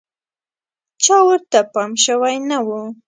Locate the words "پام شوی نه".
1.73-2.57